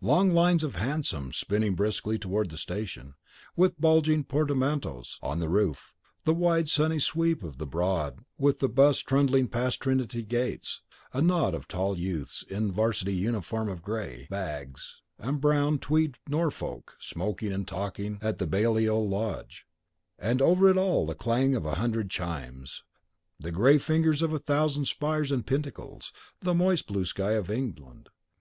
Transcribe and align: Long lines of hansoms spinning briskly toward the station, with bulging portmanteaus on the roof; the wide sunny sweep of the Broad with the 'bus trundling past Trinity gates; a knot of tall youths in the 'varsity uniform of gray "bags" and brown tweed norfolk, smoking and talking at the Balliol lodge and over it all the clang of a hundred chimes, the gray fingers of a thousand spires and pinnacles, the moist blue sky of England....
Long 0.00 0.32
lines 0.34 0.64
of 0.64 0.74
hansoms 0.74 1.36
spinning 1.36 1.76
briskly 1.76 2.18
toward 2.18 2.50
the 2.50 2.56
station, 2.56 3.14
with 3.54 3.80
bulging 3.80 4.24
portmanteaus 4.24 5.16
on 5.22 5.38
the 5.38 5.48
roof; 5.48 5.94
the 6.24 6.34
wide 6.34 6.68
sunny 6.68 6.98
sweep 6.98 7.44
of 7.44 7.58
the 7.58 7.68
Broad 7.68 8.24
with 8.36 8.58
the 8.58 8.68
'bus 8.68 8.98
trundling 8.98 9.46
past 9.46 9.78
Trinity 9.80 10.24
gates; 10.24 10.82
a 11.12 11.22
knot 11.22 11.54
of 11.54 11.68
tall 11.68 11.96
youths 11.96 12.42
in 12.50 12.66
the 12.66 12.72
'varsity 12.72 13.14
uniform 13.14 13.68
of 13.68 13.80
gray 13.84 14.26
"bags" 14.28 15.02
and 15.20 15.40
brown 15.40 15.78
tweed 15.78 16.18
norfolk, 16.28 16.96
smoking 16.98 17.52
and 17.52 17.68
talking 17.68 18.18
at 18.20 18.38
the 18.38 18.46
Balliol 18.48 19.08
lodge 19.08 19.68
and 20.18 20.42
over 20.42 20.68
it 20.68 20.76
all 20.76 21.06
the 21.06 21.14
clang 21.14 21.54
of 21.54 21.64
a 21.64 21.76
hundred 21.76 22.10
chimes, 22.10 22.82
the 23.38 23.52
gray 23.52 23.78
fingers 23.78 24.20
of 24.20 24.32
a 24.32 24.40
thousand 24.40 24.86
spires 24.86 25.30
and 25.30 25.46
pinnacles, 25.46 26.12
the 26.40 26.54
moist 26.54 26.88
blue 26.88 27.04
sky 27.04 27.34
of 27.34 27.48
England.... 27.48 28.08